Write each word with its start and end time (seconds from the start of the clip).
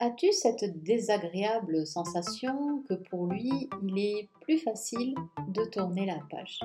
As-tu 0.00 0.30
cette 0.30 0.84
désagréable 0.84 1.84
sensation 1.84 2.84
que 2.88 2.94
pour 2.94 3.26
lui, 3.26 3.68
il 3.82 3.98
est 3.98 4.28
plus 4.42 4.58
facile 4.58 5.16
de 5.48 5.64
tourner 5.64 6.06
la 6.06 6.20
page? 6.30 6.60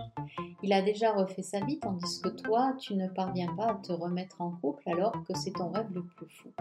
Il 0.61 0.71
a 0.71 0.83
déjà 0.83 1.11
refait 1.13 1.41
sa 1.41 1.59
vie 1.61 1.79
tandis 1.79 2.21
que 2.21 2.29
toi, 2.29 2.75
tu 2.79 2.93
ne 2.93 3.07
parviens 3.07 3.51
pas 3.55 3.71
à 3.71 3.75
te 3.75 3.91
remettre 3.91 4.39
en 4.39 4.51
couple 4.51 4.87
alors 4.87 5.13
que 5.27 5.35
c'est 5.35 5.53
ton 5.53 5.71
rêve 5.71 5.89
le 5.95 6.05
plus 6.05 6.29
fou. 6.29 6.51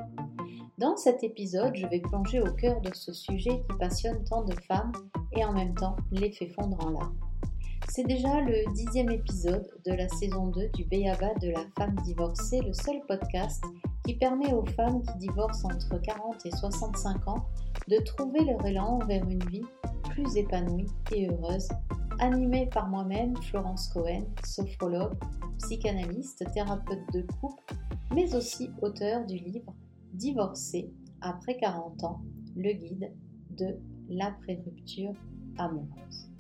Dans 0.79 0.97
cet 0.97 1.23
épisode, 1.23 1.77
je 1.77 1.87
vais 1.89 2.01
plonger 2.01 2.41
au 2.41 2.51
cœur 2.55 2.81
de 2.81 2.95
ce 2.95 3.13
sujet 3.13 3.63
qui 3.69 3.79
passionne 3.79 4.25
tant 4.25 4.43
de 4.43 4.55
femmes 4.63 4.93
et 5.37 5.45
en 5.45 5.53
même 5.53 5.75
temps 5.75 5.97
les 6.11 6.33
fait 6.33 6.49
fondre 6.49 6.83
en 6.87 6.89
larmes. 6.89 7.32
C'est 7.89 8.07
déjà 8.07 8.41
le 8.41 8.73
dixième 8.75 9.11
épisode 9.11 9.69
de 9.85 9.93
la 9.93 10.09
saison 10.09 10.47
2 10.47 10.69
du 10.75 10.85
Béaba 10.85 11.35
de 11.41 11.51
la 11.51 11.65
femme 11.77 11.95
divorcée, 12.05 12.61
le 12.61 12.73
seul 12.73 13.01
podcast 13.07 13.63
qui 14.05 14.15
permet 14.15 14.53
aux 14.53 14.65
femmes 14.65 15.03
qui 15.03 15.19
divorcent 15.19 15.67
entre 15.67 16.01
40 16.01 16.47
et 16.47 16.51
65 16.51 17.29
ans 17.29 17.47
de 17.89 17.99
trouver 18.05 18.45
leur 18.45 18.65
élan 18.65 18.99
vers 19.07 19.29
une 19.29 19.45
vie 19.51 19.65
plus 20.11 20.37
épanouie 20.37 20.87
et 21.13 21.29
heureuse, 21.29 21.69
animée 22.19 22.67
par 22.67 22.89
moi-même, 22.89 23.37
Florence 23.43 23.89
Cohen, 23.89 24.25
sophrologue, 24.45 25.15
psychanalyste, 25.59 26.45
thérapeute 26.55 27.13
de 27.13 27.27
couple, 27.41 27.75
mais 28.15 28.35
aussi 28.35 28.71
auteur 28.81 29.27
du 29.27 29.37
livre 29.37 29.75
Divorcé 30.15 30.91
après 31.21 31.57
40 31.57 32.05
ans, 32.05 32.21
le 32.57 32.73
guide 32.73 33.13
de 33.51 33.79
l'après-rupture 34.09 35.15
amoureuse. 35.59 36.32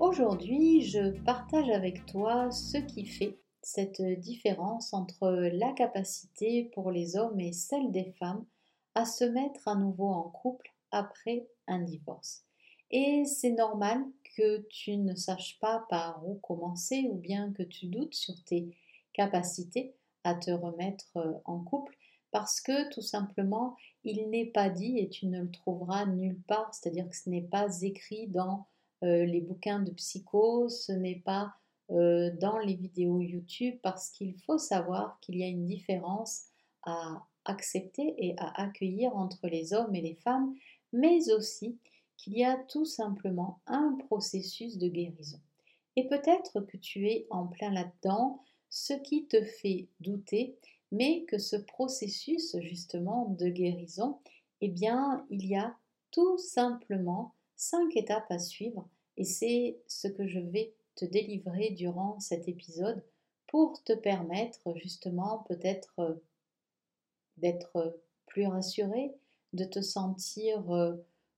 Aujourd'hui, 0.00 0.80
je 0.80 1.10
partage 1.24 1.68
avec 1.68 2.06
toi 2.06 2.50
ce 2.50 2.78
qui 2.78 3.04
fait 3.04 3.38
cette 3.60 4.00
différence 4.00 4.94
entre 4.94 5.30
la 5.30 5.72
capacité 5.72 6.70
pour 6.72 6.90
les 6.90 7.16
hommes 7.18 7.38
et 7.38 7.52
celle 7.52 7.90
des 7.90 8.14
femmes 8.18 8.46
à 8.94 9.04
se 9.04 9.24
mettre 9.24 9.68
à 9.68 9.74
nouveau 9.74 10.08
en 10.08 10.22
couple 10.22 10.72
après 10.90 11.46
un 11.66 11.80
divorce. 11.80 12.46
Et 12.90 13.26
c'est 13.26 13.50
normal 13.50 14.02
que 14.38 14.66
tu 14.70 14.96
ne 14.96 15.14
saches 15.14 15.58
pas 15.60 15.84
par 15.90 16.26
où 16.26 16.36
commencer 16.36 17.06
ou 17.12 17.16
bien 17.16 17.52
que 17.52 17.62
tu 17.62 17.84
doutes 17.84 18.14
sur 18.14 18.42
tes 18.44 18.70
capacités 19.12 19.94
à 20.24 20.34
te 20.34 20.50
remettre 20.50 21.42
en 21.44 21.60
couple 21.60 21.94
parce 22.30 22.62
que 22.62 22.90
tout 22.90 23.02
simplement 23.02 23.76
il 24.04 24.30
n'est 24.30 24.46
pas 24.46 24.70
dit 24.70 24.96
et 24.96 25.10
tu 25.10 25.26
ne 25.26 25.42
le 25.42 25.50
trouveras 25.50 26.06
nulle 26.06 26.40
part, 26.48 26.74
c'est-à-dire 26.74 27.06
que 27.06 27.16
ce 27.16 27.28
n'est 27.28 27.42
pas 27.42 27.82
écrit 27.82 28.28
dans 28.28 28.60
euh, 28.60 28.79
les 29.02 29.40
bouquins 29.40 29.80
de 29.80 29.90
psycho, 29.92 30.68
ce 30.68 30.92
n'est 30.92 31.22
pas 31.24 31.54
euh, 31.92 32.30
dans 32.38 32.58
les 32.58 32.76
vidéos 32.76 33.20
YouTube 33.20 33.74
parce 33.82 34.10
qu'il 34.10 34.36
faut 34.46 34.58
savoir 34.58 35.18
qu'il 35.20 35.36
y 35.36 35.42
a 35.42 35.48
une 35.48 35.66
différence 35.66 36.44
à 36.84 37.26
accepter 37.46 38.14
et 38.16 38.36
à 38.38 38.62
accueillir 38.62 39.16
entre 39.16 39.48
les 39.48 39.72
hommes 39.72 39.92
et 39.96 40.00
les 40.00 40.14
femmes, 40.14 40.54
mais 40.92 41.32
aussi 41.32 41.80
qu'il 42.16 42.38
y 42.38 42.44
a 42.44 42.56
tout 42.68 42.84
simplement 42.84 43.60
un 43.66 43.96
processus 44.06 44.78
de 44.78 44.86
guérison. 44.86 45.40
Et 45.96 46.06
peut-être 46.06 46.60
que 46.60 46.76
tu 46.76 47.08
es 47.08 47.26
en 47.28 47.48
plein 47.48 47.72
là-dedans, 47.72 48.40
ce 48.68 48.92
qui 48.92 49.26
te 49.26 49.42
fait 49.42 49.88
douter, 49.98 50.56
mais 50.92 51.24
que 51.24 51.38
ce 51.38 51.56
processus 51.56 52.56
justement 52.60 53.34
de 53.36 53.48
guérison, 53.48 54.20
eh 54.60 54.68
bien, 54.68 55.26
il 55.28 55.44
y 55.44 55.56
a 55.56 55.74
tout 56.12 56.38
simplement 56.38 57.34
cinq 57.60 57.94
étapes 57.94 58.30
à 58.30 58.38
suivre 58.38 58.88
et 59.18 59.24
c'est 59.24 59.78
ce 59.86 60.08
que 60.08 60.26
je 60.26 60.40
vais 60.40 60.74
te 60.94 61.04
délivrer 61.04 61.70
durant 61.70 62.18
cet 62.18 62.48
épisode 62.48 63.04
pour 63.48 63.82
te 63.84 63.92
permettre 63.92 64.74
justement 64.76 65.44
peut-être 65.46 65.98
euh, 65.98 66.14
d'être 67.36 68.00
plus 68.26 68.46
rassuré, 68.46 69.14
de 69.52 69.64
te 69.64 69.82
sentir 69.82 70.70
euh, 70.72 70.94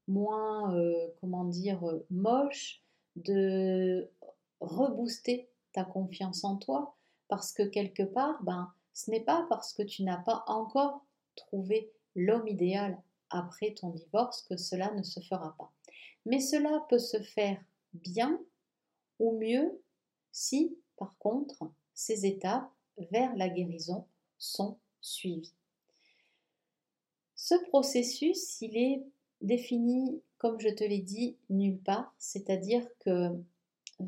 moins, 0.06 0.72
euh, 0.76 1.08
comment 1.20 1.44
dire, 1.44 1.82
moche, 2.10 2.82
de 3.16 4.08
rebooster 4.60 5.48
ta 5.72 5.84
confiance 5.84 6.44
en 6.44 6.56
toi, 6.56 6.94
parce 7.26 7.52
que 7.52 7.64
quelque 7.64 8.04
part, 8.04 8.40
ben, 8.44 8.72
ce 8.94 9.10
n'est 9.10 9.24
pas 9.24 9.44
parce 9.48 9.72
que 9.72 9.82
tu 9.82 10.04
n'as 10.04 10.22
pas 10.22 10.44
encore 10.46 11.04
trouvé 11.34 11.90
l'homme 12.14 12.46
idéal 12.46 13.02
après 13.30 13.74
ton 13.74 13.90
divorce 13.90 14.42
que 14.42 14.56
cela 14.56 14.92
ne 14.94 15.02
se 15.02 15.18
fera 15.18 15.56
pas. 15.58 15.72
Mais 16.26 16.40
cela 16.40 16.84
peut 16.88 16.98
se 16.98 17.20
faire 17.20 17.60
bien 17.92 18.40
ou 19.18 19.38
mieux 19.38 19.80
si, 20.30 20.76
par 20.96 21.16
contre, 21.18 21.70
ces 21.94 22.26
étapes 22.26 22.70
vers 23.10 23.34
la 23.36 23.48
guérison 23.48 24.06
sont 24.38 24.78
suivies. 25.00 25.54
Ce 27.34 27.54
processus, 27.68 28.60
il 28.60 28.76
est 28.76 29.02
défini, 29.40 30.22
comme 30.38 30.60
je 30.60 30.68
te 30.68 30.84
l'ai 30.84 31.00
dit, 31.00 31.36
nulle 31.50 31.78
part, 31.78 32.14
c'est-à-dire 32.18 32.86
que 33.00 33.10
euh, 33.10 33.36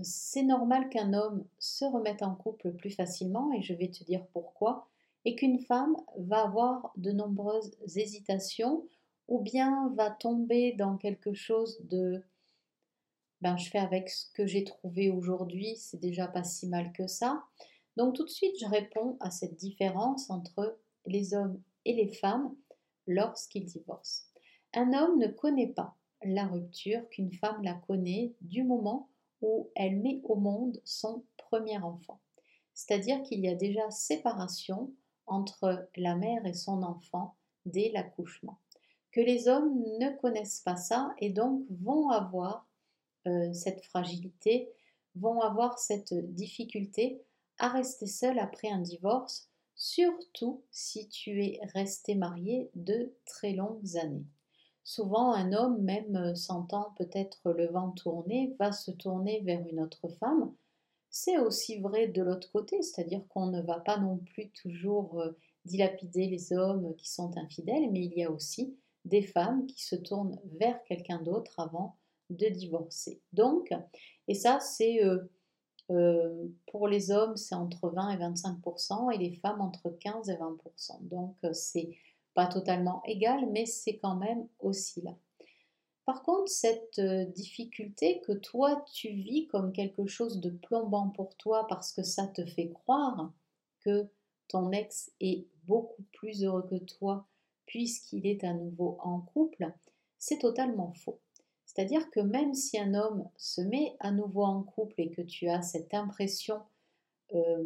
c'est 0.02 0.42
normal 0.42 0.88
qu'un 0.88 1.12
homme 1.12 1.44
se 1.58 1.84
remette 1.84 2.22
en 2.22 2.34
couple 2.34 2.72
plus 2.72 2.90
facilement, 2.90 3.52
et 3.52 3.62
je 3.62 3.74
vais 3.74 3.88
te 3.88 4.04
dire 4.04 4.24
pourquoi, 4.32 4.88
et 5.24 5.34
qu'une 5.34 5.58
femme 5.58 5.96
va 6.16 6.42
avoir 6.42 6.92
de 6.96 7.10
nombreuses 7.10 7.72
hésitations, 7.96 8.86
ou 9.28 9.40
bien 9.40 9.92
va 9.96 10.10
tomber 10.10 10.72
dans 10.72 10.96
quelque 10.96 11.34
chose 11.34 11.78
de 11.84 12.22
ben, 13.40 13.58
je 13.58 13.68
fais 13.68 13.78
avec 13.78 14.08
ce 14.08 14.32
que 14.32 14.46
j'ai 14.46 14.64
trouvé 14.64 15.10
aujourd'hui, 15.10 15.76
c'est 15.76 16.00
déjà 16.00 16.26
pas 16.26 16.44
si 16.44 16.66
mal 16.66 16.92
que 16.92 17.06
ça. 17.06 17.44
Donc 17.96 18.14
tout 18.14 18.24
de 18.24 18.30
suite, 18.30 18.56
je 18.58 18.66
réponds 18.66 19.18
à 19.20 19.30
cette 19.30 19.56
différence 19.56 20.30
entre 20.30 20.78
les 21.04 21.34
hommes 21.34 21.60
et 21.84 21.92
les 21.92 22.08
femmes 22.08 22.54
lorsqu'ils 23.06 23.66
divorcent. 23.66 24.24
Un 24.72 24.92
homme 24.94 25.18
ne 25.18 25.26
connaît 25.26 25.72
pas 25.72 25.94
la 26.22 26.46
rupture 26.46 27.06
qu'une 27.10 27.32
femme 27.32 27.62
la 27.62 27.74
connaît 27.74 28.34
du 28.40 28.64
moment 28.64 29.10
où 29.42 29.68
elle 29.74 29.96
met 30.00 30.20
au 30.24 30.36
monde 30.36 30.80
son 30.84 31.22
premier 31.36 31.76
enfant. 31.78 32.20
C'est-à-dire 32.72 33.22
qu'il 33.22 33.40
y 33.40 33.48
a 33.48 33.54
déjà 33.54 33.90
séparation 33.90 34.90
entre 35.26 35.88
la 35.96 36.16
mère 36.16 36.44
et 36.46 36.54
son 36.54 36.82
enfant 36.82 37.36
dès 37.66 37.90
l'accouchement. 37.90 38.58
Les 39.16 39.48
hommes 39.48 39.82
ne 40.00 40.10
connaissent 40.20 40.60
pas 40.60 40.76
ça 40.76 41.14
et 41.18 41.30
donc 41.30 41.64
vont 41.70 42.10
avoir 42.10 42.66
euh, 43.26 43.52
cette 43.52 43.84
fragilité, 43.84 44.72
vont 45.14 45.40
avoir 45.40 45.78
cette 45.78 46.14
difficulté 46.34 47.22
à 47.58 47.68
rester 47.68 48.06
seul 48.06 48.38
après 48.38 48.68
un 48.68 48.80
divorce, 48.80 49.48
surtout 49.76 50.62
si 50.70 51.08
tu 51.08 51.44
es 51.44 51.60
resté 51.74 52.14
marié 52.14 52.70
de 52.74 53.12
très 53.24 53.52
longues 53.52 53.96
années. 53.96 54.26
Souvent, 54.82 55.32
un 55.32 55.52
homme, 55.52 55.80
même 55.82 56.36
sentant 56.36 56.92
peut-être 56.98 57.50
le 57.52 57.68
vent 57.68 57.90
tourner, 57.92 58.54
va 58.58 58.72
se 58.72 58.90
tourner 58.90 59.40
vers 59.40 59.66
une 59.66 59.80
autre 59.80 60.08
femme. 60.08 60.52
C'est 61.08 61.38
aussi 61.38 61.78
vrai 61.78 62.08
de 62.08 62.22
l'autre 62.22 62.50
côté, 62.52 62.82
c'est-à-dire 62.82 63.22
qu'on 63.28 63.46
ne 63.46 63.62
va 63.62 63.80
pas 63.80 63.98
non 63.98 64.18
plus 64.18 64.50
toujours 64.50 65.20
euh, 65.20 65.30
dilapider 65.64 66.26
les 66.26 66.52
hommes 66.52 66.94
qui 66.96 67.08
sont 67.10 67.36
infidèles, 67.38 67.90
mais 67.92 68.04
il 68.04 68.12
y 68.12 68.24
a 68.24 68.30
aussi 68.30 68.76
des 69.04 69.22
femmes 69.22 69.66
qui 69.66 69.82
se 69.82 69.96
tournent 69.96 70.38
vers 70.58 70.82
quelqu'un 70.84 71.20
d'autre 71.22 71.58
avant 71.60 71.96
de 72.30 72.46
divorcer. 72.48 73.20
Donc, 73.32 73.72
et 74.28 74.34
ça, 74.34 74.60
c'est 74.60 75.04
euh, 75.04 75.30
euh, 75.90 76.46
pour 76.66 76.88
les 76.88 77.10
hommes, 77.10 77.36
c'est 77.36 77.54
entre 77.54 77.90
20 77.90 78.10
et 78.10 78.16
25% 78.16 79.14
et 79.14 79.18
les 79.18 79.34
femmes 79.36 79.60
entre 79.60 79.90
15 79.90 80.30
et 80.30 80.36
20% 80.36 81.08
Donc, 81.08 81.36
euh, 81.44 81.52
c'est 81.52 81.90
pas 82.34 82.46
totalement 82.46 83.02
égal, 83.04 83.48
mais 83.52 83.66
c'est 83.66 83.98
quand 83.98 84.16
même 84.16 84.48
aussi 84.58 85.02
là. 85.02 85.14
Par 86.04 86.22
contre, 86.22 86.50
cette 86.50 87.00
difficulté 87.34 88.20
que 88.26 88.32
toi 88.32 88.84
tu 88.92 89.08
vis 89.08 89.46
comme 89.46 89.72
quelque 89.72 90.06
chose 90.06 90.38
de 90.38 90.50
plombant 90.50 91.08
pour 91.08 91.34
toi 91.36 91.66
parce 91.66 91.92
que 91.92 92.02
ça 92.02 92.26
te 92.26 92.44
fait 92.44 92.68
croire 92.68 93.32
que 93.80 94.06
ton 94.48 94.70
ex 94.72 95.10
est 95.20 95.46
beaucoup 95.64 96.02
plus 96.12 96.44
heureux 96.44 96.66
que 96.68 96.76
toi 96.76 97.26
puisqu'il 97.66 98.26
est 98.26 98.44
à 98.44 98.52
nouveau 98.52 98.98
en 99.00 99.20
couple, 99.20 99.72
c'est 100.18 100.38
totalement 100.38 100.92
faux. 100.92 101.20
C'est-à-dire 101.66 102.10
que 102.10 102.20
même 102.20 102.54
si 102.54 102.78
un 102.78 102.94
homme 102.94 103.28
se 103.36 103.60
met 103.60 103.96
à 104.00 104.12
nouveau 104.12 104.44
en 104.44 104.62
couple 104.62 104.94
et 104.98 105.10
que 105.10 105.22
tu 105.22 105.48
as 105.48 105.62
cette 105.62 105.92
impression 105.92 106.60
euh, 107.34 107.64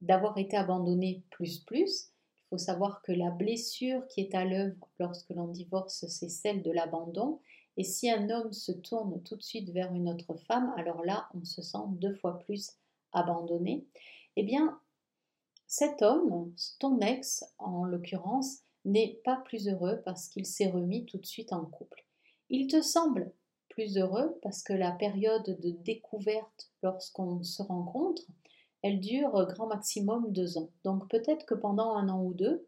d'avoir 0.00 0.38
été 0.38 0.56
abandonné 0.56 1.22
plus 1.30 1.58
plus, 1.60 2.12
il 2.34 2.48
faut 2.50 2.58
savoir 2.58 3.02
que 3.02 3.12
la 3.12 3.30
blessure 3.30 4.06
qui 4.08 4.20
est 4.20 4.34
à 4.34 4.44
l'œuvre 4.44 4.88
lorsque 4.98 5.30
l'on 5.30 5.48
divorce, 5.48 6.06
c'est 6.06 6.28
celle 6.28 6.62
de 6.62 6.70
l'abandon. 6.70 7.40
Et 7.76 7.84
si 7.84 8.10
un 8.10 8.28
homme 8.30 8.52
se 8.52 8.72
tourne 8.72 9.22
tout 9.22 9.36
de 9.36 9.42
suite 9.42 9.70
vers 9.70 9.92
une 9.92 10.08
autre 10.08 10.34
femme, 10.34 10.72
alors 10.76 11.02
là, 11.04 11.28
on 11.34 11.44
se 11.44 11.62
sent 11.62 11.78
deux 11.92 12.14
fois 12.14 12.38
plus 12.40 12.72
abandonné. 13.12 13.86
Eh 14.36 14.42
bien, 14.42 14.78
cet 15.66 16.02
homme, 16.02 16.52
ton 16.78 17.00
ex 17.00 17.44
en 17.58 17.84
l'occurrence, 17.84 18.58
n'est 18.84 19.20
pas 19.24 19.36
plus 19.44 19.68
heureux 19.68 20.02
parce 20.04 20.28
qu'il 20.28 20.46
s'est 20.46 20.70
remis 20.70 21.06
tout 21.06 21.18
de 21.18 21.26
suite 21.26 21.52
en 21.52 21.64
couple. 21.64 22.04
Il 22.50 22.66
te 22.66 22.82
semble 22.82 23.32
plus 23.68 23.96
heureux 23.96 24.38
parce 24.42 24.62
que 24.62 24.72
la 24.72 24.92
période 24.92 25.58
de 25.60 25.70
découverte 25.70 26.70
lorsqu'on 26.82 27.42
se 27.42 27.62
rencontre, 27.62 28.22
elle 28.82 29.00
dure 29.00 29.46
grand 29.46 29.68
maximum 29.68 30.32
deux 30.32 30.58
ans. 30.58 30.70
Donc 30.84 31.08
peut-être 31.08 31.46
que 31.46 31.54
pendant 31.54 31.94
un 31.94 32.08
an 32.08 32.22
ou 32.22 32.34
deux, 32.34 32.66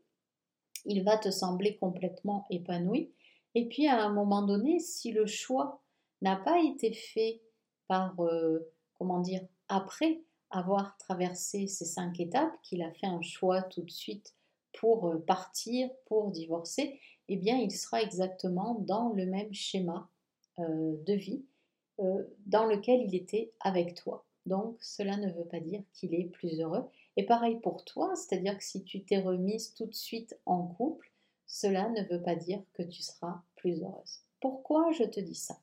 il 0.86 1.02
va 1.02 1.18
te 1.18 1.30
sembler 1.30 1.76
complètement 1.76 2.46
épanoui. 2.50 3.12
Et 3.54 3.68
puis 3.68 3.86
à 3.88 4.04
un 4.04 4.12
moment 4.12 4.42
donné, 4.42 4.78
si 4.78 5.12
le 5.12 5.26
choix 5.26 5.82
n'a 6.22 6.36
pas 6.36 6.60
été 6.60 6.92
fait 6.92 7.42
par, 7.88 8.18
euh, 8.20 8.72
comment 8.98 9.20
dire, 9.20 9.42
après 9.68 10.22
avoir 10.50 10.96
traversé 10.98 11.66
ces 11.66 11.84
cinq 11.84 12.20
étapes, 12.20 12.54
qu'il 12.62 12.82
a 12.82 12.92
fait 12.92 13.06
un 13.06 13.22
choix 13.22 13.62
tout 13.62 13.82
de 13.82 13.90
suite 13.90 14.34
pour 14.74 15.08
euh, 15.08 15.18
partir, 15.18 15.90
pour 16.06 16.30
divorcer, 16.30 17.00
eh 17.28 17.36
bien 17.36 17.56
il 17.56 17.70
sera 17.70 18.02
exactement 18.02 18.74
dans 18.80 19.10
le 19.10 19.26
même 19.26 19.52
schéma 19.52 20.08
euh, 20.58 20.94
de 21.06 21.14
vie 21.14 21.44
dans 22.46 22.66
lequel 22.66 23.02
il 23.02 23.14
était 23.14 23.52
avec 23.60 23.94
toi. 23.94 24.24
Donc 24.46 24.76
cela 24.80 25.16
ne 25.16 25.30
veut 25.30 25.44
pas 25.44 25.60
dire 25.60 25.82
qu'il 25.92 26.12
est 26.14 26.24
plus 26.24 26.60
heureux. 26.60 26.84
Et 27.16 27.24
pareil 27.24 27.60
pour 27.60 27.84
toi, 27.84 28.14
c'est-à-dire 28.16 28.58
que 28.58 28.64
si 28.64 28.82
tu 28.82 29.04
t'es 29.04 29.20
remise 29.20 29.74
tout 29.74 29.86
de 29.86 29.94
suite 29.94 30.36
en 30.44 30.66
couple, 30.66 31.12
cela 31.46 31.88
ne 31.90 32.02
veut 32.02 32.22
pas 32.22 32.34
dire 32.34 32.60
que 32.74 32.82
tu 32.82 33.02
seras 33.02 33.42
plus 33.56 33.82
heureuse. 33.82 34.20
Pourquoi 34.40 34.90
je 34.92 35.04
te 35.04 35.20
dis 35.20 35.34
ça? 35.36 35.56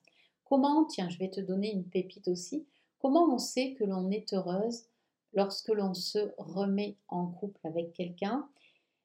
Comment, 0.46 0.86
tiens, 0.86 1.10
je 1.10 1.18
vais 1.18 1.30
te 1.30 1.42
donner 1.42 1.72
une 1.72 1.86
pépite 1.86 2.28
aussi, 2.28 2.66
comment 3.00 3.26
on 3.26 3.38
sait 3.38 3.74
que 3.74 3.84
l'on 3.84 4.10
est 4.10 4.34
heureuse 4.34 4.86
lorsque 5.34 5.70
l'on 5.70 5.94
se 5.94 6.34
remet 6.38 6.98
en 7.08 7.28
couple 7.28 7.60
avec 7.66 7.94
quelqu'un? 7.94 8.50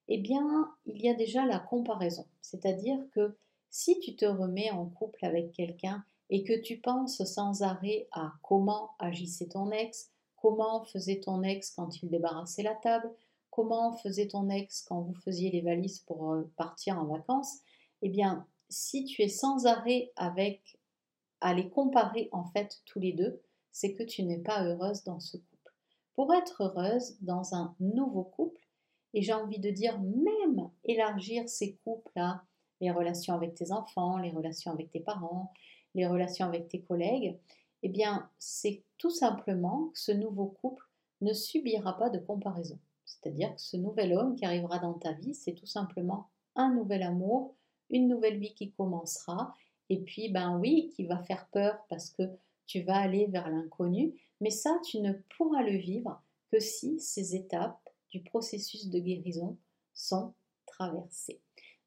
Eh 0.09 0.19
bien, 0.19 0.73
il 0.87 1.03
y 1.03 1.09
a 1.09 1.15
déjà 1.15 1.45
la 1.47 1.59
comparaison. 1.59 2.27
C'est-à-dire 2.41 2.99
que 3.13 3.37
si 3.71 3.99
tu 4.01 4.17
te 4.17 4.25
remets 4.25 4.71
en 4.71 4.87
couple 4.87 5.25
avec 5.25 5.53
quelqu'un 5.53 6.05
et 6.31 6.45
que 6.45 6.59
tu 6.61 6.79
penses 6.79 7.23
sans 7.25 7.63
arrêt 7.63 8.09
à 8.13 8.33
comment 8.43 8.91
agissait 8.99 9.49
ton 9.49 9.71
ex, 9.71 10.11
comment 10.37 10.85
faisait 10.85 11.21
ton 11.21 11.43
ex 11.43 11.71
quand 11.71 12.03
il 12.03 12.09
débarrassait 12.09 12.63
la 12.63 12.75
table, 12.75 13.13
comment 13.51 13.93
faisait 13.97 14.29
ton 14.29 14.49
ex 14.49 14.83
quand 14.83 15.01
vous 15.01 15.15
faisiez 15.15 15.51
les 15.51 15.63
valises 15.63 16.01
pour 16.01 16.33
euh, 16.33 16.51
partir 16.57 16.99
en 16.99 17.05
vacances, 17.05 17.59
eh 18.03 18.09
bien, 18.09 18.47
si 18.69 19.05
tu 19.05 19.23
es 19.23 19.29
sans 19.29 19.67
arrêt 19.67 20.13
avec 20.17 20.79
à 21.41 21.55
les 21.55 21.69
comparer 21.69 22.29
en 22.33 22.45
fait 22.45 22.81
tous 22.87 22.99
les 22.99 23.13
deux, 23.13 23.41
c'est 23.73 23.95
que 23.95 24.03
tu 24.03 24.23
n'es 24.23 24.39
pas 24.39 24.65
heureuse 24.65 25.05
dans 25.05 25.21
ce 25.21 25.37
couple. 25.37 25.75
Pour 26.15 26.33
être 26.35 26.63
heureuse 26.63 27.17
dans 27.21 27.55
un 27.55 27.75
nouveau 27.79 28.25
couple, 28.25 28.66
et 29.17 29.23
j'ai 29.23 29.33
envie 29.33 29.59
de 29.59 29.71
dire 29.71 29.99
même 29.99 30.69
élargir 30.85 31.49
ces 31.49 31.77
couples 31.83 32.13
à 32.17 32.43
les 32.83 32.91
relations 32.91 33.33
avec 33.33 33.55
tes 33.55 33.73
enfants, 33.73 34.19
les 34.19 34.31
relations 34.31 34.71
avec 34.71 34.91
tes 34.91 35.01
parents, 35.01 35.55
les 35.95 36.07
relations 36.07 36.45
avec 36.45 36.69
tes 36.69 36.83
collègues, 36.83 37.39
eh 37.83 37.89
bien, 37.89 38.29
c'est 38.39 38.83
tout 38.99 39.11
simplement 39.11 39.87
que 39.95 39.99
ce 39.99 40.13
nouveau 40.13 40.49
couple 40.61 40.85
ne 41.23 41.33
subira 41.33 41.97
pas 41.97 42.11
de 42.11 42.19
comparaison. 42.19 42.79
C'est-à-dire 43.07 43.55
que 43.55 43.61
ce 43.63 43.79
nouvel 43.79 44.13
homme 44.13 44.37
qui 44.37 44.45
arrivera 44.45 44.79
dans 44.79 44.93
ta 44.93 45.13
vie, 45.13 45.33
c'est 45.33 45.55
tout 45.55 45.65
simplement 45.65 46.29
un 46.55 46.75
nouvel 46.75 47.03
amour, 47.03 47.55
une 47.89 48.09
nouvelle 48.09 48.39
vie 48.39 48.53
qui 48.53 48.73
commencera, 48.73 49.55
et 49.89 50.01
puis, 50.01 50.29
ben 50.29 50.59
oui, 50.59 50.91
qui 50.95 51.07
va 51.07 51.23
faire 51.23 51.49
peur 51.53 51.79
parce 51.89 52.11
que 52.11 52.25
tu 52.67 52.83
vas 52.83 52.99
aller 52.99 53.29
vers 53.29 53.49
l'inconnu, 53.49 54.13
mais 54.43 54.51
ça, 54.51 54.79
tu 54.85 55.01
ne 55.01 55.15
pourras 55.39 55.63
le 55.63 55.79
vivre 55.79 56.21
que 56.53 56.61
si 56.61 57.01
ces 57.01 57.35
étapes 57.35 57.86
du 58.11 58.23
processus 58.23 58.89
de 58.89 58.99
guérison 58.99 59.57
sont 59.95 60.35
traversées. 60.67 61.41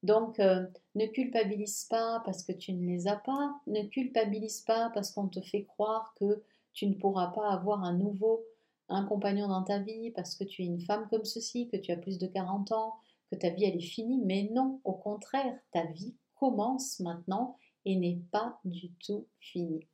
Donc, 0.04 0.40
euh, 0.40 0.66
ne 0.96 1.06
culpabilise 1.08 1.86
pas 1.90 2.22
parce 2.26 2.44
que 2.44 2.54
tu 2.54 2.74
ne 2.74 2.88
les 2.88 3.08
as 3.08 3.18
pas, 3.18 3.60
ne 3.68 3.84
culpabilise 3.84 4.62
pas 4.62 4.92
parce 4.94 5.12
qu'on 5.12 5.28
te 5.28 5.42
fait 5.42 5.66
croire 5.66 6.14
que 6.16 6.42
tu 6.74 6.88
ne 6.88 6.94
pourras 6.94 7.28
pas 7.28 7.50
avoir 7.52 7.84
un 7.84 7.94
nouveau, 7.94 8.46
un 8.88 9.06
compagnon 9.06 9.48
dans 9.48 9.64
ta 9.64 9.80
vie 9.80 10.12
parce 10.12 10.36
que 10.36 10.46
tu 10.46 10.64
es 10.64 10.66
une 10.66 10.82
femme 10.82 11.08
comme 11.10 11.26
ceci, 11.26 11.68
que 11.68 11.78
tu 11.78 11.92
as 11.92 11.98
plus 11.98 12.18
de 12.18 12.28
40 12.28 12.72
ans, 12.72 12.96
que 13.30 13.36
ta 13.36 13.50
vie 13.50 13.66
elle 13.66 13.76
est 13.76 13.82
finie, 13.82 14.22
mais 14.24 14.50
non, 14.54 14.80
au 14.86 14.94
contraire, 14.94 15.60
ta 15.72 15.86
vie 15.86 16.16
commence 16.36 17.00
maintenant 17.00 17.58
et 17.86 17.96
n'est 17.96 18.22
pas 18.32 18.60
du 18.64 18.92
tout 19.06 19.28
finie. 19.40 19.86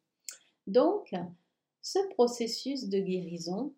Donc, 0.67 1.13
ce 1.81 1.99
processus 2.13 2.89
de 2.89 2.99
guérison, 2.99 3.73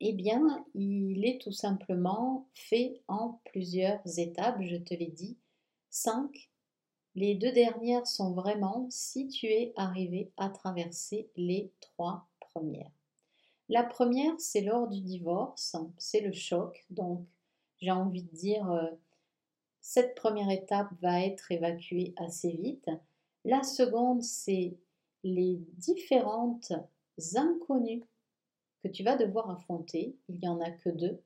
eh 0.00 0.12
bien, 0.12 0.64
il 0.74 1.24
est 1.24 1.40
tout 1.40 1.52
simplement 1.52 2.46
fait 2.54 3.00
en 3.08 3.40
plusieurs 3.44 4.00
étapes, 4.18 4.60
je 4.60 4.76
te 4.76 4.94
l'ai 4.94 5.10
dit, 5.10 5.36
cinq. 5.90 6.50
Les 7.14 7.36
deux 7.36 7.52
dernières 7.52 8.06
sont 8.06 8.32
vraiment 8.32 8.88
si 8.90 9.28
tu 9.28 9.46
es 9.46 9.72
arrivé 9.76 10.32
à 10.36 10.48
traverser 10.48 11.28
les 11.36 11.70
trois 11.80 12.26
premières. 12.40 12.90
La 13.68 13.84
première, 13.84 14.34
c'est 14.38 14.60
lors 14.60 14.88
du 14.88 15.00
divorce, 15.00 15.76
c'est 15.96 16.20
le 16.20 16.32
choc. 16.32 16.84
Donc, 16.90 17.24
j'ai 17.80 17.92
envie 17.92 18.24
de 18.24 18.34
dire, 18.34 18.70
euh, 18.70 18.90
cette 19.80 20.14
première 20.14 20.50
étape 20.50 20.88
va 21.00 21.24
être 21.24 21.50
évacuée 21.52 22.14
assez 22.16 22.50
vite. 22.52 22.90
La 23.44 23.62
seconde, 23.62 24.22
c'est 24.22 24.76
les 25.22 25.60
différentes 25.76 26.72
inconnues 27.36 28.02
que 28.84 28.88
tu 28.88 29.02
vas 29.02 29.16
devoir 29.16 29.50
affronter, 29.50 30.14
il 30.28 30.38
n'y 30.40 30.48
en 30.48 30.60
a 30.60 30.70
que 30.70 30.90
deux. 30.90 31.22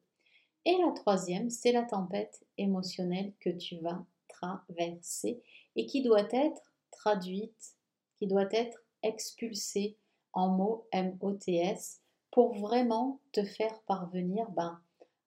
Et 0.65 0.77
la 0.79 0.93
troisième, 0.93 1.51
c'est 1.51 1.73
la 1.73 1.83
tempête 1.83 2.47
émotionnelle 2.57 3.33
que 3.41 3.51
tu 3.51 3.79
vas 3.79 4.05
traverser 4.29 5.43
et 5.75 5.87
qui 5.87 6.03
doit 6.03 6.29
être 6.31 6.73
traduite, 6.93 7.75
qui 8.19 8.29
doit 8.29 8.49
être 8.53 8.79
expulsée 9.03 9.97
en 10.35 10.51
mots 10.51 10.87
M-O-T-S 10.93 12.01
pour 12.31 12.55
vraiment 12.55 13.19
te 13.33 13.43
faire 13.43 13.81
parvenir 13.83 14.49
ben, 14.53 14.81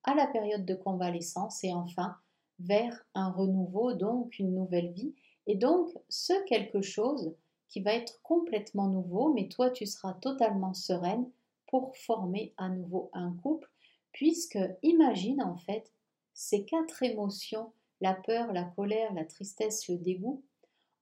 à 0.03 0.15
la 0.15 0.27
période 0.27 0.65
de 0.65 0.75
convalescence 0.75 1.63
et 1.65 1.73
enfin 1.73 2.15
vers 2.59 3.05
un 3.13 3.31
renouveau, 3.31 3.93
donc 3.93 4.39
une 4.39 4.53
nouvelle 4.53 4.91
vie. 4.93 5.15
Et 5.47 5.55
donc 5.55 5.89
ce 6.07 6.33
quelque 6.45 6.81
chose 6.81 7.35
qui 7.67 7.81
va 7.81 7.93
être 7.93 8.21
complètement 8.21 8.87
nouveau, 8.87 9.33
mais 9.33 9.49
toi 9.49 9.69
tu 9.69 9.85
seras 9.85 10.13
totalement 10.13 10.73
sereine 10.73 11.29
pour 11.71 11.97
former 11.97 12.53
à 12.57 12.69
nouveau 12.69 13.09
un 13.13 13.33
couple, 13.41 13.69
puisque 14.11 14.59
imagine 14.83 15.41
en 15.41 15.57
fait 15.57 15.91
ces 16.33 16.65
quatre 16.65 17.01
émotions, 17.01 17.73
la 18.01 18.13
peur, 18.13 18.51
la 18.53 18.63
colère, 18.63 19.13
la 19.13 19.25
tristesse, 19.25 19.87
le 19.87 19.97
dégoût, 19.97 20.43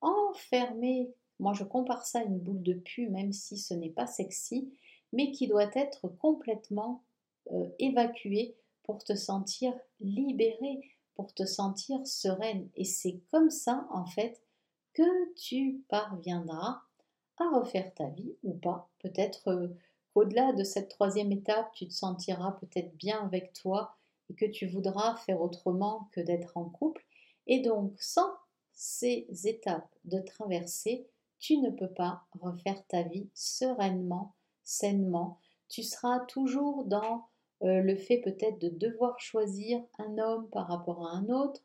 enfermées, 0.01 1.11
moi 1.39 1.53
je 1.53 1.63
compare 1.63 2.05
ça 2.05 2.19
à 2.19 2.23
une 2.23 2.39
boule 2.39 2.63
de 2.63 2.73
pu, 2.73 3.09
même 3.09 3.33
si 3.33 3.57
ce 3.57 3.73
n'est 3.73 3.89
pas 3.89 4.07
sexy, 4.07 4.71
mais 5.11 5.31
qui 5.31 5.47
doit 5.47 5.71
être 5.73 6.07
complètement 6.07 7.03
euh, 7.51 7.67
évacuée 7.79 8.55
pour 8.83 9.03
te 9.03 9.15
sentir 9.15 9.73
libérée, 9.99 10.81
pour 11.15 11.33
te 11.33 11.45
sentir 11.45 12.05
sereine. 12.05 12.69
Et 12.75 12.85
c'est 12.85 13.19
comme 13.31 13.49
ça, 13.49 13.87
en 13.91 14.05
fait, 14.05 14.41
que 14.93 15.33
tu 15.35 15.83
parviendras 15.89 16.81
à 17.37 17.49
refaire 17.57 17.93
ta 17.93 18.07
vie 18.07 18.35
ou 18.43 18.53
pas. 18.53 18.89
Peut-être 18.99 19.49
euh, 19.49 19.67
au-delà 20.15 20.53
de 20.53 20.63
cette 20.63 20.89
troisième 20.89 21.31
étape, 21.31 21.71
tu 21.73 21.87
te 21.87 21.93
sentiras 21.93 22.53
peut-être 22.53 22.95
bien 22.95 23.23
avec 23.23 23.53
toi 23.53 23.95
et 24.29 24.35
que 24.35 24.45
tu 24.45 24.67
voudras 24.67 25.15
faire 25.17 25.41
autrement 25.41 26.09
que 26.11 26.21
d'être 26.21 26.57
en 26.57 26.65
couple. 26.65 27.05
Et 27.47 27.61
donc, 27.61 27.93
sans 27.99 28.31
ces 28.73 29.27
étapes 29.45 29.93
de 30.05 30.19
traversée, 30.19 31.07
tu 31.39 31.57
ne 31.57 31.69
peux 31.69 31.89
pas 31.89 32.23
refaire 32.39 32.85
ta 32.87 33.03
vie 33.03 33.29
sereinement, 33.33 34.35
sainement. 34.63 35.39
Tu 35.67 35.83
seras 35.83 36.19
toujours 36.21 36.85
dans 36.85 37.27
euh, 37.63 37.81
le 37.81 37.95
fait 37.95 38.19
peut-être 38.19 38.59
de 38.59 38.69
devoir 38.69 39.19
choisir 39.19 39.81
un 39.97 40.17
homme 40.17 40.49
par 40.49 40.67
rapport 40.67 41.07
à 41.07 41.11
un 41.11 41.29
autre, 41.29 41.61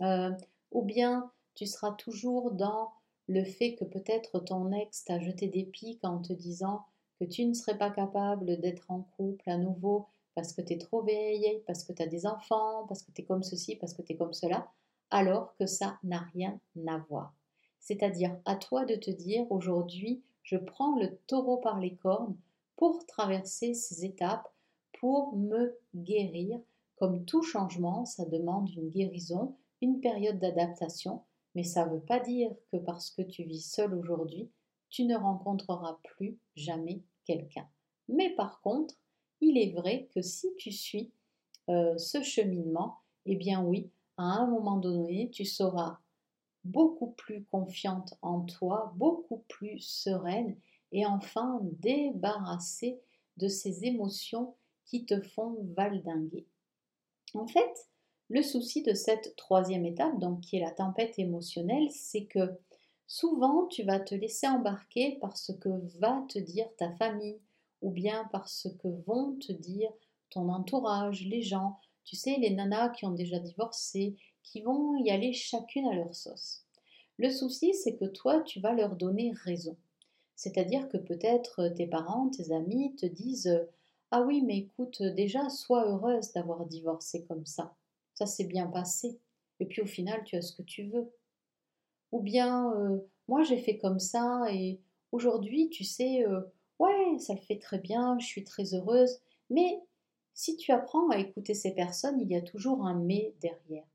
euh, 0.00 0.30
ou 0.70 0.82
bien 0.82 1.30
tu 1.54 1.66
seras 1.66 1.92
toujours 1.92 2.50
dans 2.50 2.92
le 3.28 3.44
fait 3.44 3.74
que 3.74 3.84
peut-être 3.84 4.38
ton 4.38 4.72
ex 4.72 5.04
t'a 5.04 5.18
jeté 5.18 5.48
des 5.48 5.64
pics 5.64 6.04
en 6.04 6.20
te 6.20 6.32
disant 6.32 6.84
que 7.18 7.24
tu 7.24 7.44
ne 7.44 7.54
serais 7.54 7.78
pas 7.78 7.90
capable 7.90 8.60
d'être 8.60 8.90
en 8.90 9.02
couple 9.16 9.48
à 9.48 9.56
nouveau 9.56 10.06
parce 10.34 10.52
que 10.52 10.62
tu 10.62 10.72
es 10.72 10.78
trop 10.78 11.02
vieille, 11.02 11.62
parce 11.66 11.84
que 11.84 11.92
tu 11.92 12.02
as 12.02 12.06
des 12.06 12.26
enfants, 12.26 12.86
parce 12.88 13.02
que 13.02 13.12
tu 13.12 13.22
es 13.22 13.24
comme 13.24 13.42
ceci, 13.42 13.76
parce 13.76 13.94
que 13.94 14.02
tu 14.02 14.12
es 14.12 14.16
comme 14.16 14.32
cela, 14.32 14.68
alors 15.10 15.54
que 15.56 15.66
ça 15.66 15.98
n'a 16.02 16.20
rien 16.34 16.58
à 16.88 16.98
voir. 17.08 17.34
C'est-à-dire 17.78 18.36
à 18.44 18.56
toi 18.56 18.84
de 18.84 18.96
te 18.96 19.10
dire 19.10 19.46
aujourd'hui, 19.50 20.22
je 20.42 20.56
prends 20.56 20.96
le 20.98 21.16
taureau 21.26 21.58
par 21.58 21.78
les 21.78 21.94
cornes 21.96 22.36
pour 22.76 23.06
traverser 23.06 23.74
ces 23.74 24.04
étapes, 24.04 24.48
pour 24.98 25.36
me 25.36 25.78
guérir. 25.94 26.58
Comme 26.96 27.24
tout 27.24 27.42
changement, 27.42 28.04
ça 28.04 28.24
demande 28.24 28.70
une 28.70 28.88
guérison, 28.88 29.56
une 29.82 30.00
période 30.00 30.38
d'adaptation, 30.38 31.22
mais 31.54 31.62
ça 31.62 31.86
ne 31.86 31.94
veut 31.94 32.00
pas 32.00 32.20
dire 32.20 32.50
que 32.72 32.76
parce 32.76 33.10
que 33.10 33.22
tu 33.22 33.44
vis 33.44 33.68
seul 33.68 33.94
aujourd'hui, 33.94 34.50
tu 34.94 35.04
ne 35.06 35.16
rencontreras 35.16 35.98
plus 36.04 36.38
jamais 36.54 37.02
quelqu'un. 37.24 37.68
Mais 38.06 38.30
par 38.36 38.60
contre, 38.60 38.94
il 39.40 39.58
est 39.58 39.72
vrai 39.72 40.08
que 40.14 40.22
si 40.22 40.54
tu 40.56 40.70
suis 40.70 41.10
euh, 41.68 41.98
ce 41.98 42.22
cheminement, 42.22 42.98
eh 43.26 43.34
bien 43.34 43.60
oui, 43.64 43.90
à 44.18 44.22
un 44.22 44.46
moment 44.46 44.76
donné, 44.76 45.30
tu 45.30 45.44
seras 45.44 45.98
beaucoup 46.62 47.10
plus 47.10 47.42
confiante 47.46 48.14
en 48.22 48.42
toi, 48.42 48.92
beaucoup 48.94 49.42
plus 49.48 49.80
sereine 49.80 50.56
et 50.92 51.04
enfin 51.04 51.58
débarrassée 51.82 53.00
de 53.36 53.48
ces 53.48 53.86
émotions 53.86 54.54
qui 54.84 55.06
te 55.06 55.20
font 55.20 55.56
valdinguer. 55.74 56.46
En 57.34 57.48
fait, 57.48 57.88
Le 58.30 58.42
souci 58.42 58.82
de 58.82 58.94
cette 58.94 59.36
troisième 59.36 59.84
étape, 59.84 60.18
donc 60.18 60.40
qui 60.40 60.56
est 60.56 60.60
la 60.60 60.70
tempête 60.70 61.18
émotionnelle, 61.18 61.90
c'est 61.90 62.24
que 62.24 62.58
souvent 63.06 63.66
tu 63.66 63.82
vas 63.82 64.00
te 64.00 64.14
laisser 64.14 64.46
embarquer 64.46 65.18
par 65.20 65.36
ce 65.36 65.52
que 65.52 65.68
va 65.98 66.24
te 66.28 66.38
dire 66.38 66.68
ta 66.76 66.90
famille 66.92 67.40
ou 67.82 67.90
bien 67.90 68.24
par 68.32 68.48
ce 68.48 68.68
que 68.68 68.88
vont 69.06 69.36
te 69.36 69.52
dire 69.52 69.90
ton 70.30 70.48
entourage, 70.48 71.26
les 71.26 71.42
gens, 71.42 71.78
tu 72.04 72.16
sais, 72.16 72.36
les 72.38 72.50
nanas 72.50 72.90
qui 72.90 73.06
ont 73.06 73.12
déjà 73.12 73.38
divorcé, 73.38 74.16
qui 74.42 74.62
vont 74.62 74.96
y 74.96 75.10
aller 75.10 75.32
chacune 75.32 75.86
à 75.86 75.94
leur 75.94 76.14
sauce. 76.14 76.64
Le 77.18 77.30
souci, 77.30 77.74
c'est 77.74 77.94
que 77.96 78.04
toi, 78.06 78.42
tu 78.42 78.60
vas 78.60 78.72
leur 78.72 78.96
donner 78.96 79.32
raison. 79.44 79.76
C'est-à-dire 80.34 80.88
que 80.88 80.96
peut-être 80.96 81.68
tes 81.68 81.86
parents, 81.86 82.28
tes 82.28 82.52
amis 82.52 82.94
te 82.96 83.06
disent 83.06 83.66
Ah 84.10 84.22
oui, 84.22 84.42
mais 84.42 84.58
écoute, 84.58 85.02
déjà, 85.02 85.48
sois 85.48 85.88
heureuse 85.88 86.32
d'avoir 86.32 86.66
divorcé 86.66 87.24
comme 87.24 87.46
ça. 87.46 87.74
Ça 88.14 88.26
s'est 88.26 88.46
bien 88.46 88.66
passé. 88.66 89.18
Et 89.60 89.66
puis 89.66 89.82
au 89.82 89.86
final, 89.86 90.22
tu 90.24 90.36
as 90.36 90.42
ce 90.42 90.52
que 90.52 90.62
tu 90.62 90.84
veux. 90.84 91.12
Ou 92.14 92.20
bien, 92.20 92.72
euh, 92.76 92.98
moi 93.26 93.42
j'ai 93.42 93.58
fait 93.58 93.76
comme 93.76 93.98
ça 93.98 94.44
et 94.48 94.78
aujourd'hui, 95.10 95.68
tu 95.68 95.82
sais, 95.82 96.24
euh, 96.24 96.42
ouais, 96.78 97.18
ça 97.18 97.34
le 97.34 97.40
fait 97.40 97.58
très 97.58 97.80
bien, 97.80 98.16
je 98.20 98.26
suis 98.26 98.44
très 98.44 98.72
heureuse. 98.72 99.18
Mais 99.50 99.80
si 100.32 100.56
tu 100.56 100.70
apprends 100.70 101.08
à 101.10 101.18
écouter 101.18 101.54
ces 101.54 101.74
personnes, 101.74 102.20
il 102.20 102.30
y 102.30 102.36
a 102.36 102.40
toujours 102.40 102.86
un 102.86 102.94
mais 102.94 103.34
derrière. 103.40 103.88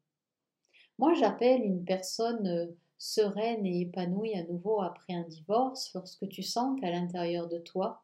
Moi, 0.97 1.13
j'appelle 1.13 1.63
une 1.63 1.85
personne 1.85 2.45
euh, 2.45 2.65
sereine 2.97 3.65
et 3.65 3.83
épanouie 3.83 4.35
à 4.35 4.43
nouveau 4.43 4.81
après 4.81 5.13
un 5.13 5.23
divorce 5.23 5.93
lorsque 5.93 6.27
tu 6.27 6.43
sens 6.43 6.77
qu'à 6.81 6.91
l'intérieur 6.91 7.47
de 7.47 7.59
toi, 7.59 8.03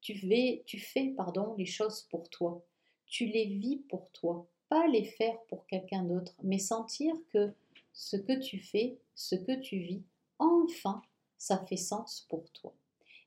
tu 0.00 0.14
fais, 0.14 0.62
tu 0.64 0.78
fais 0.78 1.12
pardon, 1.16 1.56
les 1.58 1.66
choses 1.66 2.02
pour 2.08 2.30
toi. 2.30 2.62
Tu 3.06 3.26
les 3.26 3.46
vis 3.46 3.78
pour 3.88 4.12
toi 4.12 4.46
pas 4.68 4.86
les 4.88 5.04
faire 5.04 5.38
pour 5.48 5.66
quelqu'un 5.66 6.02
d'autre, 6.02 6.34
mais 6.42 6.58
sentir 6.58 7.14
que 7.32 7.52
ce 7.96 8.16
que 8.16 8.38
tu 8.38 8.58
fais, 8.58 9.00
ce 9.14 9.34
que 9.34 9.58
tu 9.58 9.78
vis, 9.78 10.04
enfin, 10.38 11.00
ça 11.38 11.64
fait 11.64 11.78
sens 11.78 12.26
pour 12.28 12.44
toi. 12.52 12.74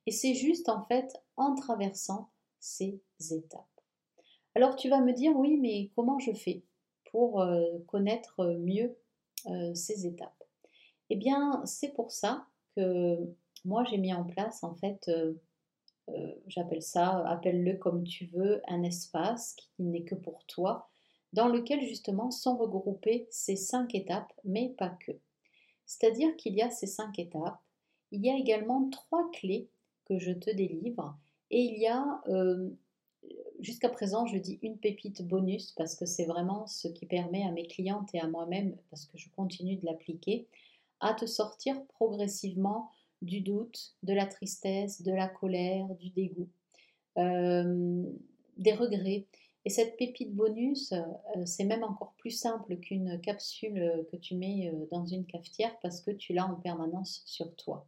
Et 0.06 0.12
c'est 0.12 0.36
juste 0.36 0.70
en 0.70 0.86
fait 0.86 1.12
en 1.38 1.56
traversant 1.56 2.30
ces 2.60 3.02
étapes. 3.32 3.66
Alors 4.54 4.76
tu 4.76 4.88
vas 4.88 5.02
me 5.02 5.12
dire, 5.12 5.36
oui, 5.36 5.58
mais 5.58 5.92
comment 5.96 6.20
je 6.20 6.32
fais 6.34 6.64
pour 7.12 7.42
euh, 7.42 7.80
connaître 7.88 8.46
mieux 8.60 8.96
euh, 9.48 9.74
ces 9.74 10.06
étapes? 10.06 10.44
Eh 11.10 11.16
bien, 11.16 11.64
c'est 11.66 11.94
pour 11.94 12.12
ça 12.12 12.46
que 12.76 13.18
moi 13.66 13.84
j'ai 13.86 13.98
mis 13.98 14.14
en 14.14 14.24
place 14.24 14.64
en 14.64 14.76
fait, 14.76 15.10
euh, 15.10 15.34
j'appelle 16.46 16.84
ça, 16.84 17.28
appelle-le 17.28 17.76
comme 17.78 18.04
tu 18.04 18.28
veux, 18.28 18.62
un 18.68 18.84
espace 18.84 19.56
qui 19.56 19.84
n'est 19.84 20.04
que 20.04 20.16
pour 20.16 20.46
toi, 20.46 20.89
dans 21.34 21.48
lequel 21.48 21.82
justement 21.82 22.32
sont 22.32 22.58
regroupées 22.58 23.28
ces 23.30 23.56
cinq 23.56 23.96
étapes, 23.96 24.34
mais 24.44 24.70
pas 24.78 24.90
que. 24.90 25.12
C'est-à-dire 25.86 26.36
qu'il 26.36 26.56
y 26.56 26.62
a 26.62 26.70
ces 26.70 26.88
cinq 26.88 27.20
étapes, 27.20 27.60
il 28.12 28.26
y 28.26 28.30
a 28.30 28.38
également 28.38 28.90
trois 28.90 29.30
clés 29.32 29.70
que 30.06 30.18
je 30.18 30.32
te 30.32 30.50
délivre, 30.50 31.18
et 31.52 31.62
il 31.62 31.80
y 31.80 31.88
a, 31.88 32.22
euh, 32.28 32.70
jusqu'à 33.60 33.90
présent, 33.90 34.26
je 34.26 34.38
dis 34.38 34.60
une 34.62 34.78
pépite 34.78 35.28
bonus, 35.28 35.74
parce 35.74 35.96
que 35.96 36.06
c'est 36.06 36.26
vraiment 36.26 36.66
ce 36.68 36.88
qui 36.88 37.06
permet 37.06 37.44
à 37.44 37.52
mes 37.52 37.68
clientes 37.68 38.10
et 38.14 38.20
à 38.20 38.28
moi-même, 38.28 38.76
parce 38.90 39.06
que 39.06 39.18
je 39.18 39.30
continue 39.36 39.76
de 39.76 39.86
l'appliquer, 39.86 40.48
à 41.00 41.14
te 41.14 41.26
sortir 41.26 41.82
progressivement 41.86 42.90
du 43.22 43.42
doute, 43.42 43.96
de 44.04 44.14
la 44.14 44.26
tristesse, 44.26 45.02
de 45.02 45.12
la 45.12 45.28
colère, 45.28 45.88
du 45.96 46.10
dégoût, 46.10 46.50
euh, 47.18 48.04
des 48.58 48.74
regrets 48.74 49.26
et 49.70 49.72
cette 49.72 49.98
pépite 49.98 50.34
bonus, 50.34 50.94
euh, 50.94 51.46
c'est 51.46 51.64
même 51.64 51.84
encore 51.84 52.16
plus 52.18 52.32
simple 52.32 52.78
qu'une 52.78 53.22
capsule 53.22 53.78
euh, 53.78 54.04
que 54.12 54.16
tu 54.16 54.34
mets 54.34 54.72
euh, 54.74 54.88
dans 54.90 55.06
une 55.06 55.28
cafetière 55.28 55.78
parce 55.82 56.02
que 56.02 56.10
tu 56.10 56.34
l'as 56.34 56.48
en 56.48 56.56
permanence 56.56 57.22
sur 57.28 57.56
toi. 57.56 57.86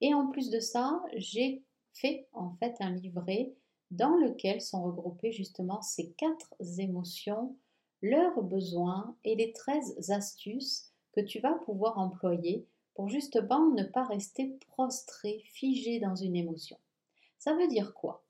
Et 0.00 0.12
en 0.12 0.26
plus 0.26 0.50
de 0.50 0.58
ça, 0.58 1.00
j'ai 1.14 1.62
fait 1.92 2.26
en 2.32 2.50
fait 2.54 2.74
un 2.80 2.90
livret 2.90 3.54
dans 3.92 4.16
lequel 4.16 4.60
sont 4.60 4.82
regroupées 4.82 5.30
justement 5.30 5.82
ces 5.82 6.10
quatre 6.14 6.52
émotions, 6.80 7.54
leurs 8.02 8.42
besoins 8.42 9.14
et 9.22 9.36
les 9.36 9.52
13 9.52 10.10
astuces 10.10 10.90
que 11.12 11.20
tu 11.20 11.38
vas 11.38 11.54
pouvoir 11.64 11.96
employer 11.96 12.66
pour 12.94 13.08
justement 13.08 13.70
ne 13.70 13.84
pas 13.84 14.02
rester 14.02 14.58
prostré, 14.66 15.44
figé 15.44 16.00
dans 16.00 16.16
une 16.16 16.34
émotion. 16.34 16.76
Ça 17.38 17.54
veut 17.54 17.68
dire 17.68 17.94
quoi? 17.94 18.24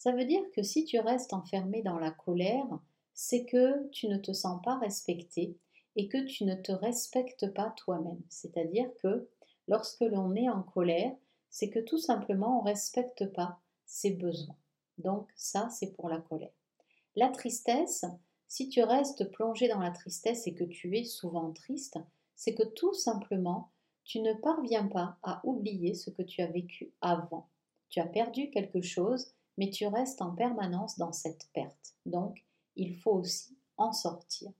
Ça 0.00 0.12
veut 0.12 0.24
dire 0.24 0.50
que 0.52 0.62
si 0.62 0.86
tu 0.86 0.98
restes 0.98 1.34
enfermé 1.34 1.82
dans 1.82 1.98
la 1.98 2.10
colère, 2.10 2.66
c'est 3.12 3.44
que 3.44 3.86
tu 3.90 4.08
ne 4.08 4.16
te 4.16 4.32
sens 4.32 4.58
pas 4.64 4.78
respecté 4.78 5.58
et 5.94 6.08
que 6.08 6.24
tu 6.24 6.46
ne 6.46 6.54
te 6.54 6.72
respectes 6.72 7.52
pas 7.52 7.74
toi-même. 7.76 8.22
C'est-à-dire 8.30 8.88
que 9.02 9.28
lorsque 9.68 10.00
l'on 10.00 10.34
est 10.34 10.48
en 10.48 10.62
colère, 10.62 11.14
c'est 11.50 11.68
que 11.68 11.80
tout 11.80 11.98
simplement 11.98 12.60
on 12.60 12.62
ne 12.64 12.70
respecte 12.70 13.26
pas 13.26 13.60
ses 13.84 14.12
besoins. 14.12 14.56
Donc 14.96 15.28
ça, 15.36 15.68
c'est 15.68 15.92
pour 15.92 16.08
la 16.08 16.22
colère. 16.22 16.54
La 17.14 17.28
tristesse, 17.28 18.06
si 18.48 18.70
tu 18.70 18.82
restes 18.82 19.30
plongé 19.30 19.68
dans 19.68 19.80
la 19.80 19.90
tristesse 19.90 20.46
et 20.46 20.54
que 20.54 20.64
tu 20.64 20.96
es 20.96 21.04
souvent 21.04 21.52
triste, 21.52 21.98
c'est 22.36 22.54
que 22.54 22.62
tout 22.62 22.94
simplement, 22.94 23.70
tu 24.04 24.20
ne 24.20 24.32
parviens 24.32 24.86
pas 24.86 25.18
à 25.22 25.42
oublier 25.44 25.92
ce 25.92 26.08
que 26.08 26.22
tu 26.22 26.40
as 26.40 26.46
vécu 26.46 26.90
avant. 27.02 27.50
Tu 27.90 28.00
as 28.00 28.06
perdu 28.06 28.48
quelque 28.48 28.80
chose 28.80 29.34
mais 29.60 29.68
tu 29.68 29.86
restes 29.86 30.22
en 30.22 30.30
permanence 30.30 30.96
dans 30.96 31.12
cette 31.12 31.50
perte. 31.52 31.94
Donc, 32.06 32.42
il 32.76 32.96
faut 32.96 33.12
aussi 33.12 33.58
en 33.76 33.92
sortir. 33.92 34.50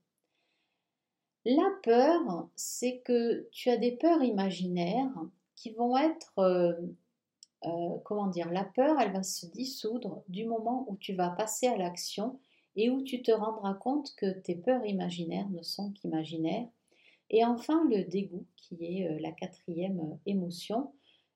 La 1.43 1.67
peur, 1.81 2.47
c'est 2.55 2.99
que 2.99 3.49
tu 3.51 3.71
as 3.71 3.77
des 3.77 3.93
peurs 3.93 4.21
imaginaires 4.21 5.11
qui 5.55 5.71
vont 5.71 5.97
être, 5.97 6.37
euh, 6.37 6.73
euh, 7.65 7.97
comment 8.05 8.27
dire, 8.27 8.51
la 8.51 8.63
peur, 8.63 8.99
elle 8.99 9.11
va 9.11 9.23
se 9.23 9.47
dissoudre 9.47 10.21
du 10.27 10.45
moment 10.45 10.85
où 10.87 10.95
tu 10.97 11.15
vas 11.15 11.31
passer 11.31 11.65
à 11.65 11.77
l'action 11.77 12.39
et 12.75 12.91
où 12.91 13.01
tu 13.01 13.23
te 13.23 13.31
rendras 13.31 13.73
compte 13.73 14.13
que 14.17 14.29
tes 14.29 14.53
peurs 14.53 14.85
imaginaires 14.85 15.49
ne 15.49 15.63
sont 15.63 15.89
qu'imaginaires. 15.93 16.67
Et 17.31 17.43
enfin, 17.43 17.83
le 17.89 18.03
dégoût, 18.03 18.45
qui 18.55 18.85
est 18.85 19.07
euh, 19.09 19.17
la 19.19 19.31
quatrième 19.31 20.19
émotion. 20.27 20.93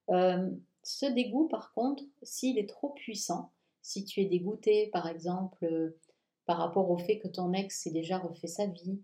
ce 0.07 1.11
dégoût, 1.11 1.47
par 1.47 1.73
contre, 1.73 2.03
s'il 2.21 2.59
est 2.59 2.69
trop 2.69 2.89
puissant, 2.89 3.49
si 3.85 4.03
tu 4.03 4.19
es 4.21 4.25
dégoûté, 4.25 4.87
par 4.87 5.07
exemple, 5.07 5.63
euh, 5.63 5.95
par 6.47 6.57
rapport 6.57 6.89
au 6.89 6.97
fait 6.97 7.19
que 7.19 7.27
ton 7.27 7.53
ex 7.53 7.85
ait 7.85 7.91
déjà 7.91 8.17
refait 8.17 8.47
sa 8.47 8.65
vie, 8.65 8.99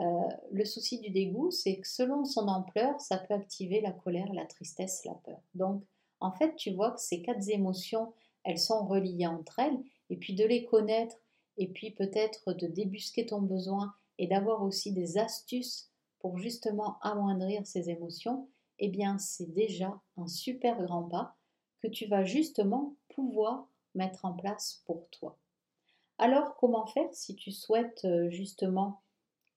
euh, 0.00 0.04
le 0.50 0.64
souci 0.64 0.98
du 0.98 1.10
dégoût, 1.10 1.52
c'est 1.52 1.76
que 1.76 1.86
selon 1.86 2.24
son 2.24 2.48
ampleur, 2.48 3.00
ça 3.00 3.16
peut 3.16 3.34
activer 3.34 3.80
la 3.80 3.92
colère, 3.92 4.32
la 4.32 4.44
tristesse, 4.44 5.04
la 5.04 5.14
peur. 5.14 5.40
Donc, 5.54 5.84
en 6.18 6.32
fait, 6.32 6.56
tu 6.56 6.72
vois 6.72 6.90
que 6.90 7.00
ces 7.00 7.22
quatre 7.22 7.48
émotions, 7.48 8.12
elles 8.42 8.58
sont 8.58 8.84
reliées 8.84 9.28
entre 9.28 9.60
elles, 9.60 9.78
et 10.10 10.16
puis 10.16 10.34
de 10.34 10.44
les 10.44 10.64
connaître, 10.64 11.16
et 11.56 11.68
puis 11.68 11.92
peut-être 11.92 12.54
de 12.54 12.66
débusquer 12.66 13.26
ton 13.26 13.40
besoin 13.40 13.94
et 14.18 14.26
d'avoir 14.26 14.64
aussi 14.64 14.90
des 14.90 15.16
astuces 15.16 15.92
pour 16.18 16.38
justement 16.38 16.98
amoindrir 17.02 17.64
ces 17.68 17.88
émotions, 17.88 18.48
eh 18.80 18.88
bien, 18.88 19.16
c'est 19.18 19.54
déjà 19.54 20.00
un 20.16 20.26
super 20.26 20.82
grand 20.82 21.04
pas 21.04 21.36
que 21.80 21.86
tu 21.86 22.06
vas 22.06 22.24
justement 22.24 22.96
pouvoir 23.14 23.68
mettre 23.94 24.24
en 24.24 24.32
place 24.32 24.82
pour 24.86 25.08
toi. 25.10 25.36
Alors, 26.18 26.56
comment 26.56 26.86
faire 26.86 27.12
si 27.12 27.34
tu 27.34 27.50
souhaites 27.50 28.04
euh, 28.04 28.30
justement 28.30 29.02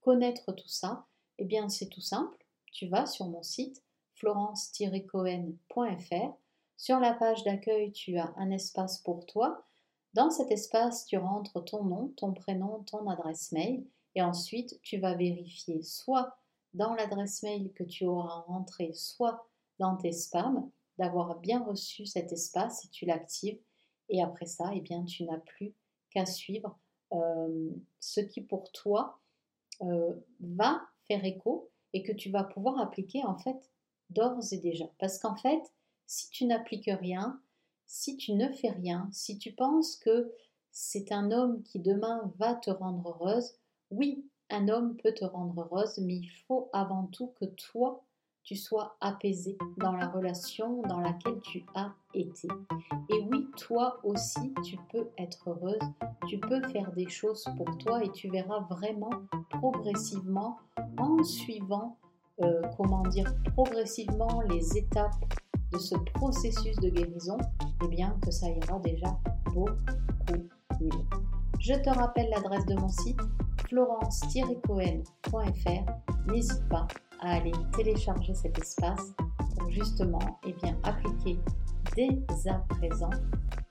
connaître 0.01 0.51
tout 0.51 0.67
ça? 0.67 1.05
Eh 1.37 1.45
bien, 1.45 1.69
c'est 1.69 1.89
tout 1.89 2.01
simple. 2.01 2.37
Tu 2.71 2.87
vas 2.87 3.05
sur 3.05 3.27
mon 3.27 3.43
site 3.43 3.83
florence-cohen.fr. 4.15 6.33
Sur 6.77 6.99
la 6.99 7.13
page 7.13 7.43
d'accueil, 7.43 7.91
tu 7.91 8.17
as 8.17 8.33
un 8.37 8.51
espace 8.51 8.99
pour 8.99 9.25
toi. 9.25 9.65
Dans 10.13 10.31
cet 10.31 10.51
espace, 10.51 11.05
tu 11.05 11.17
rentres 11.17 11.63
ton 11.63 11.83
nom, 11.83 12.13
ton 12.17 12.33
prénom, 12.33 12.83
ton 12.83 13.07
adresse 13.09 13.51
mail 13.51 13.85
et 14.15 14.21
ensuite 14.21 14.79
tu 14.81 14.97
vas 14.97 15.13
vérifier 15.13 15.83
soit 15.83 16.37
dans 16.73 16.95
l'adresse 16.95 17.43
mail 17.43 17.71
que 17.73 17.83
tu 17.83 18.05
auras 18.05 18.41
rentré, 18.47 18.93
soit 18.93 19.47
dans 19.79 19.95
tes 19.95 20.11
spams, 20.11 20.69
d'avoir 20.97 21.39
bien 21.39 21.63
reçu 21.63 22.05
cet 22.05 22.31
espace 22.31 22.81
si 22.81 22.89
tu 22.89 23.05
l'actives 23.05 23.59
et 24.09 24.21
après 24.21 24.45
ça, 24.45 24.71
eh 24.73 24.83
tu 25.05 25.23
n'as 25.23 25.37
plus 25.37 25.73
qu'à 26.09 26.25
suivre 26.25 26.77
euh, 27.13 27.69
ce 27.99 28.21
qui 28.21 28.41
pour 28.41 28.71
toi 28.71 29.19
euh, 29.81 30.13
va 30.39 30.81
faire 31.07 31.23
écho 31.23 31.69
et 31.93 32.03
que 32.03 32.11
tu 32.11 32.29
vas 32.29 32.43
pouvoir 32.43 32.79
appliquer 32.79 33.23
en 33.23 33.37
fait 33.37 33.71
d'ores 34.09 34.51
et 34.51 34.57
déjà. 34.57 34.85
Parce 34.99 35.19
qu'en 35.19 35.35
fait, 35.35 35.61
si 36.05 36.29
tu 36.29 36.45
n'appliques 36.45 36.89
rien, 36.89 37.41
si 37.85 38.17
tu 38.17 38.33
ne 38.33 38.49
fais 38.49 38.69
rien, 38.69 39.09
si 39.11 39.37
tu 39.37 39.53
penses 39.53 39.95
que 39.97 40.33
c'est 40.71 41.11
un 41.11 41.31
homme 41.31 41.63
qui 41.63 41.79
demain 41.79 42.31
va 42.37 42.55
te 42.55 42.69
rendre 42.69 43.09
heureuse, 43.09 43.55
oui, 43.89 44.25
un 44.49 44.67
homme 44.67 44.95
peut 44.97 45.13
te 45.13 45.25
rendre 45.25 45.61
heureuse, 45.61 45.97
mais 45.99 46.15
il 46.15 46.29
faut 46.47 46.69
avant 46.73 47.07
tout 47.07 47.33
que 47.39 47.45
toi, 47.45 48.03
tu 48.47 48.55
sois 48.55 48.95
apaisé 49.01 49.57
dans 49.75 49.91
la 49.91 50.07
relation 50.07 50.81
dans 50.83 51.01
laquelle 51.01 51.41
tu 51.41 51.65
as 51.75 51.91
été. 52.13 52.47
Et 53.09 53.27
oui, 53.29 53.45
toi 53.57 53.99
aussi, 54.05 54.53
tu 54.63 54.77
peux 54.89 55.09
être 55.17 55.49
heureuse, 55.49 55.81
tu 56.29 56.39
peux 56.39 56.65
faire 56.69 56.89
des 56.93 57.09
choses 57.09 57.45
pour 57.57 57.77
toi 57.77 58.01
et 58.05 58.11
tu 58.13 58.29
verras 58.29 58.61
vraiment 58.69 59.09
progressivement 59.49 60.59
en 60.97 61.21
suivant, 61.25 61.97
euh, 62.41 62.61
comment 62.77 63.01
dire, 63.09 63.35
progressivement 63.53 64.41
les 64.49 64.77
étapes 64.77 65.25
de 65.73 65.77
ce 65.77 65.95
processus 66.13 66.77
de 66.77 66.87
guérison, 66.87 67.39
eh 67.83 67.87
bien 67.89 68.17
que 68.23 68.31
ça 68.31 68.49
ira 68.49 68.79
déjà 68.79 69.19
beaucoup 69.53 70.47
mieux. 70.79 71.03
Je 71.59 71.73
te 71.73 71.89
rappelle 71.89 72.29
l'adresse 72.29 72.65
de 72.65 72.75
mon 72.75 72.87
site 72.87 73.19
florence-cohen.fr. 73.67 76.31
N'hésite 76.31 76.69
pas 76.69 76.87
à 77.19 77.35
aller 77.35 77.51
télécharger 77.75 78.33
cet 78.33 78.57
espace 78.57 79.13
pour 79.57 79.69
justement 79.69 80.39
eh 80.45 80.53
bien, 80.53 80.77
appliquer 80.83 81.39
dès 81.95 82.49
à 82.49 82.55
présent 82.69 83.09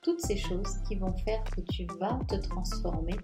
toutes 0.03 0.21
ces 0.21 0.37
choses 0.37 0.79
qui 0.87 0.97
vont 0.97 1.13
faire 1.13 1.43
que 1.45 1.61
tu 1.61 1.87
vas 1.99 2.19
te 2.29 2.37
transformer. 2.37 3.17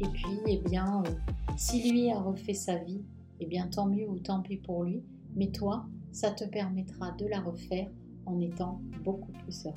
Et 0.00 0.08
puis, 0.08 0.40
eh 0.46 0.58
bien, 0.58 1.02
euh, 1.06 1.10
si 1.56 1.90
lui 1.90 2.10
a 2.10 2.18
refait 2.18 2.54
sa 2.54 2.76
vie, 2.76 3.04
eh 3.40 3.46
bien, 3.46 3.68
tant 3.68 3.86
mieux 3.86 4.08
ou 4.08 4.18
tant 4.18 4.42
pis 4.42 4.56
pour 4.56 4.84
lui. 4.84 5.02
Mais 5.36 5.50
toi, 5.50 5.86
ça 6.12 6.30
te 6.30 6.44
permettra 6.44 7.12
de 7.12 7.26
la 7.26 7.40
refaire 7.40 7.88
en 8.26 8.40
étant 8.40 8.80
beaucoup 9.02 9.32
plus 9.32 9.52
serein. 9.52 9.74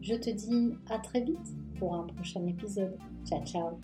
Je 0.00 0.14
te 0.14 0.30
dis 0.30 0.74
à 0.88 0.98
très 0.98 1.20
vite 1.20 1.54
pour 1.78 1.94
un 1.94 2.04
prochain 2.04 2.46
épisode. 2.46 2.96
Ciao, 3.24 3.44
ciao 3.44 3.80